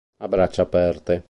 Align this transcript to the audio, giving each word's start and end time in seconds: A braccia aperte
A 0.17 0.27
braccia 0.27 0.63
aperte 0.63 1.19